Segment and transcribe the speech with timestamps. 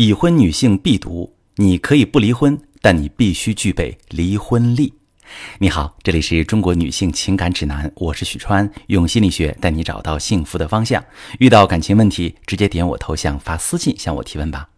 [0.00, 4.94] 已婚女性必读，你可以不离婚，但你必须具备离婚力。
[5.58, 11.04] 你好，这里是中国女性情感指南，我是许川，用心理学带你找到幸福的方向。
[11.38, 14.70] 遇到感情问题，直接点我头像发私信向我提问吧。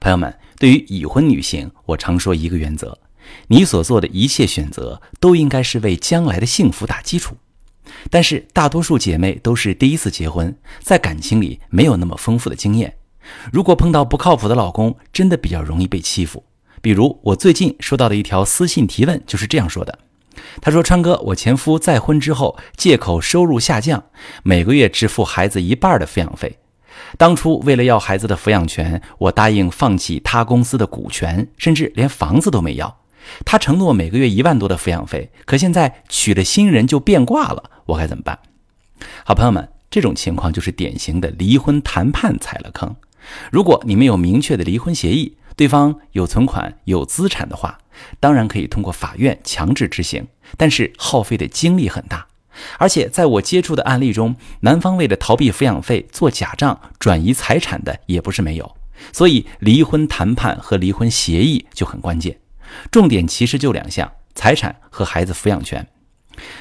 [0.00, 2.98] 朋友们，对于已婚女性，我常说一个原则：
[3.48, 7.36] 你所做的一切选择都应该是为将来的幸福打基础。
[8.08, 12.94] 但是大多数姐妹都是第一次结婚，在感情里没有那么丰富的经验。
[13.52, 16.44] 如果碰到不靠谱的老公，真的比较容易被欺负。
[16.80, 19.98] 比如我最近收到的一条私信提问，就是这样说的：
[20.60, 24.02] 他说，川哥，我前夫再婚之后，借口收入下降，
[24.42, 26.58] 每个月支付孩子一半的抚养费。
[27.16, 32.98] 当初为了要孩子的抚养权，我答应放弃他公司的股权，甚至连房子都没要。
[33.44, 38.38] 他承诺每个月一万多的抚养费，可现在娶了新人就变卦了，我该怎么办？
[39.24, 42.94] 好朋友们，这种情况就是典型的离婚谈判踩了坑。
[43.50, 47.78] 如果你们有明确的离婚协议，对方有存款、有资产的话，
[48.18, 52.26] 当然可以通过法院强制执行，但是耗费的精力很大。
[52.78, 58.76] 而且在我接触的案例中，男方为了逃避抚养费做假账转移财产的也不是没有。
[59.12, 62.38] 所以离婚谈判和离婚协议就很关键，
[62.90, 65.86] 重点其实就两项：财产和孩子抚养权。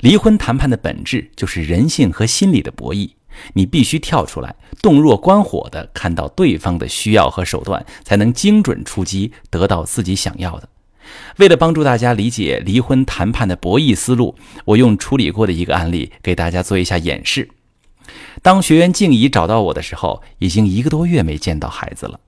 [0.00, 3.10] 离婚谈判的本质就是人性和心理的博弈。
[3.54, 10.68] 你必须跳出来，洞若观火地看到对方的需要和手段，才能精准出击，得到自己想要的。
[11.38, 17.48] 为了帮助大家理解离婚谈判的博弈思路，我用处理过的一个案例给大家做一下演示。
[18.40, 22.20] 当学员静怡找到我的时候，已经一个多月没见到孩子了。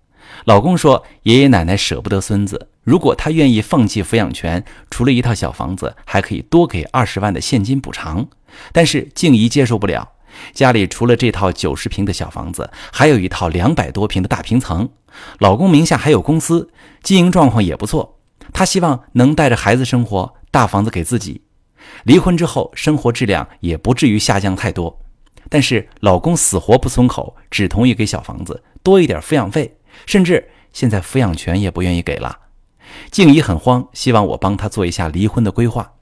[0.44, 8.26] 老公说，爷爷奶奶舍不得孙子，如果他愿意放弃抚养权，除了一套小房子，还可以多给二十万的现金补偿。
[8.72, 10.13] 但是静怡接受不了。
[10.52, 14.88] 家里除了这套九十平的小房子，还有一套两百多平的大平层。
[15.38, 16.70] 老公名下还有公司，
[17.02, 18.18] 经营状况也不错。
[18.52, 21.42] 她希望能带着孩子生活，大房子给自己。
[22.04, 25.00] 离婚之后，生活质量也不至于下降太多。
[25.48, 32.38] 但是老公死活不松口，只同意给小房子多一点抚养费，甚至现在抚养权也不愿意给了。
[33.10, 35.93] 静怡很慌，希望我帮她做一下离婚的规划。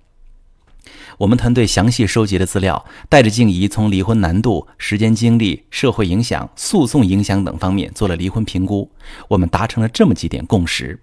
[1.23, 8.91] 我们团队详细收集了资料，带着静怡从离婚难度、时间精力、社会影响、诉讼影响等方面做了离婚评估。
[9.29, 10.99] 我们达成了这么几点共识：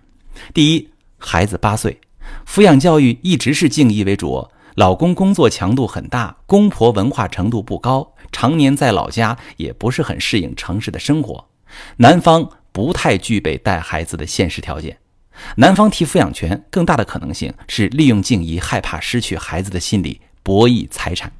[0.54, 2.02] 第一，孩子八岁，
[2.46, 4.46] 抚养教育一直是静怡为主。
[4.76, 11.46] 老公工作强度很大，公婆文化程度不高，常年在老家也不是很适应城市的生活。
[11.96, 14.98] 男方不太具备带孩子的现实条件。
[15.56, 21.32] 男方提抚养权，更大的可能性是利用静怡害怕失去孩子的心理博弈财产。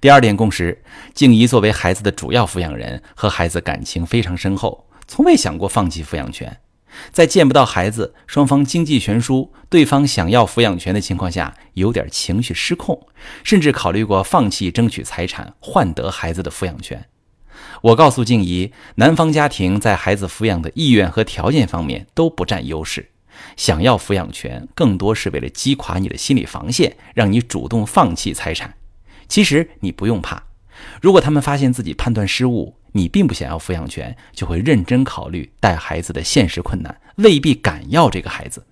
[0.00, 0.82] 第二点共识：
[1.14, 6.58] 静怡作为孩子的主要抚养人，和孩子感情非常深厚，从未想过放弃抚养权。
[7.10, 13.06] 在见不到孩子、双方经济悬殊、对方想要抚养权的情况下，有点情绪失控，
[13.42, 17.02] 甚至考虑过放弃争取财产，换得孩子的抚养权。
[17.80, 23.10] 我告诉静怡，男方家庭在孩子抚养的意愿和条件方面都不占优势，
[23.56, 28.74] 想要抚养权更多是为了击垮你的心理防线，让你主动放弃财产。
[29.26, 30.42] 其实你不用怕，
[31.00, 38.64] 如果他们发现自己判断失误，你并不想要抚养权，就会认真考虑带孩子的现实困难，未必敢要这个孩子。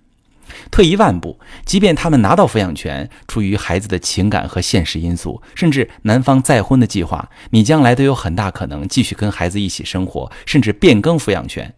[0.69, 11.73] 退一万步，即便他们拿到抚养权，出于孩子的情感和现实因素，甚至男方再婚的计划，你将来都有很大可能继续跟孩子一起生活，甚至变更抚养权。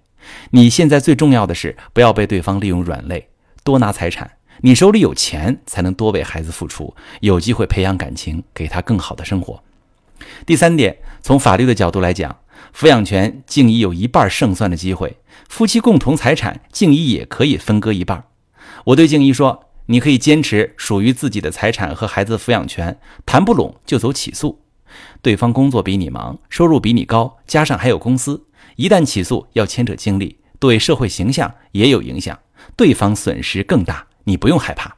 [0.51, 3.28] 你现在最重要的是不要被对方利用软肋，
[3.63, 4.31] 多拿财产。
[4.62, 9.62] 你手里有钱，才能多为孩子付出，有机会培养感情，给他更好的生活。
[10.45, 12.38] 第三点，从法律的角度来讲，
[12.73, 15.17] 抚养权静怡有一半胜算的机会，
[15.50, 18.23] 夫妻共同财产，静怡也可以分割一半。
[18.85, 24.59] 我对静怡说：“你可以坚持属于自己的财产和孩子抚养权，谈不拢就走起诉。
[25.21, 28.45] 对方工作比你忙，收入比你高，加上还有公司，
[28.75, 32.38] 一旦起诉要牵扯精力，对社会形象也有影响，
[32.75, 34.07] 对方损失更大。
[34.25, 34.97] 你不用害怕。”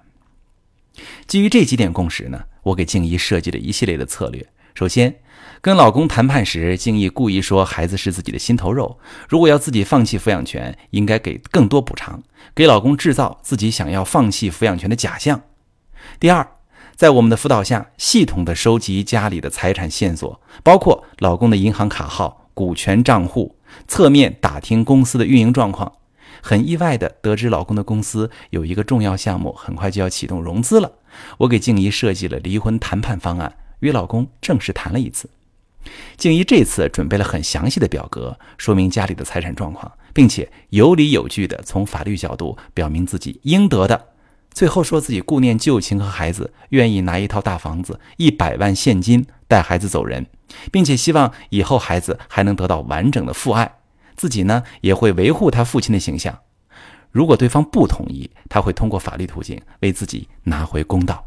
[1.27, 4.47] 基于这几点共识呢，我给静怡设计了一系列的策略。
[4.75, 5.21] 首先，
[5.61, 8.99] 跟老公谈判时，静怡故意说孩子是自己的心头肉，
[9.29, 12.21] 如果要自己放弃抚养权，应该给更多补偿，
[12.53, 15.41] 给老公制造自己想要放弃抚养权的假象。
[16.19, 16.45] 第二，
[16.93, 23.55] 在我们的辅导下，系统的收集家里的财产线索，包括老公的银行卡号、股权账户，
[23.87, 25.89] 侧面打听公司的运营状况。
[26.41, 30.91] 很意外的得知，老公的公司有一个重要项目，很快就要启动融资了。
[31.37, 33.55] 我给静怡设计了离婚谈判方案。
[33.79, 35.29] 与老公正式谈了一次，
[36.17, 44.09] 静怡这次准备了很详细的表格，说明家里的财产状况，并且有理有据地从法律角度表明自己应得的。
[44.51, 50.25] 最后说自己顾念旧情和孩子，愿意拿一套大房子、一百万现金带孩子走人，
[50.71, 53.79] 并且希望以后孩子还能得到完整的父爱。
[54.15, 56.39] 自己呢也会维护他父亲的形象。
[57.11, 61.25] 如果对方不同意，他会通过法律途径为自己拿回公道。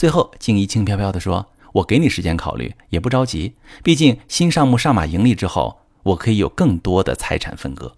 [0.00, 3.52] 最后，静怡轻飘飘地说：“我给你时间考虑，也不着急。
[3.82, 7.94] 毕竟新项目上马盈利之后，我可以有更多的财产分割。”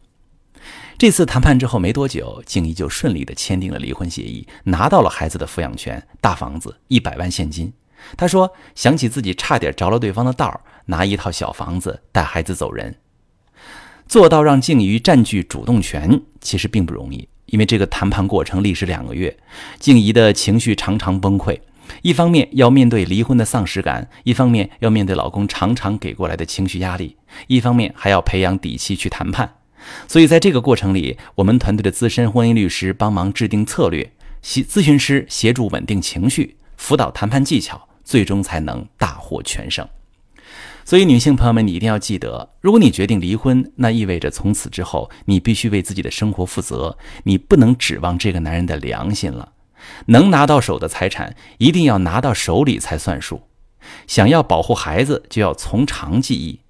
[0.99, 7.73] 这次谈判之后没多久，静怡就顺利地签订了离婚协议，拿到了孩子的抚养权、大房子、一百万现金。
[8.17, 12.97] 她说：“想起自己差点着了对方的道儿，拿一套小房子带孩子走人。”
[14.11, 19.39] 做到让静怡占据主动权，其实并不容易，因为这个谈判过程历时两个月，
[19.79, 21.61] 静怡的情绪常常崩溃。
[22.03, 27.17] 一方面要面对离婚的丧失感，一方面要面对老公常常给过来的情绪压力，
[27.47, 29.55] 一方面还要培养底气去谈判。
[30.09, 34.13] 所以，在这个过程里，我们团队的资深婚姻律师帮忙制定策略，
[34.43, 39.87] 协咨询师协助稳定情绪，辅导谈判技巧，最终才能大获全胜。
[40.85, 49.53] 所以，女性朋友们，你一定要记得，如果你决定离婚，那意味着从此之后你必须为自己的生活负责，你不能指望这个男人的良心了。
[50.07, 53.43] 能拿到手的财产，一定要拿到手里才算数。
[54.07, 56.61] 想要保护孩子，就要从长计议。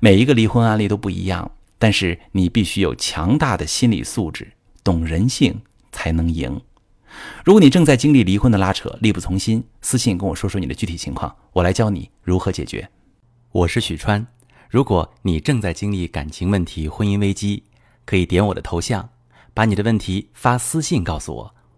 [0.00, 1.50] 每一个离婚案例都不一样。
[1.78, 5.60] 但是你必须有强大的心理素质，懂人性
[5.92, 6.58] 才能赢。
[7.44, 12.88] 如果你正在经历离婚的拉扯，力不从心，私信跟我说说你的具体情况，我来教你如何解决。
[13.52, 14.26] 我是许川。
[14.70, 17.64] 如果你正在经历感情问题、婚姻危机，
[18.06, 19.10] 可以点我的头像，
[19.52, 21.54] 把你的问题发私信告诉我，